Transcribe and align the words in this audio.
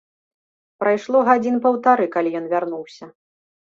Прайшло 0.83 1.19
гадзін 1.29 1.55
паўтары, 1.65 2.05
калі 2.17 2.29
ён 2.43 2.51
вярнуўся. 2.55 3.05